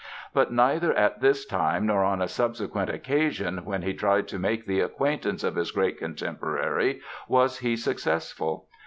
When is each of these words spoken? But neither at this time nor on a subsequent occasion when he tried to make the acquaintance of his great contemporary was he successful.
But 0.33 0.51
neither 0.51 0.91
at 0.95 1.21
this 1.21 1.45
time 1.45 1.85
nor 1.85 2.03
on 2.03 2.23
a 2.23 2.27
subsequent 2.27 2.89
occasion 2.89 3.63
when 3.65 3.83
he 3.83 3.93
tried 3.93 4.27
to 4.29 4.39
make 4.39 4.65
the 4.65 4.79
acquaintance 4.81 5.43
of 5.43 5.53
his 5.55 5.69
great 5.69 5.99
contemporary 5.99 7.01
was 7.27 7.59
he 7.59 7.75
successful. 7.77 8.67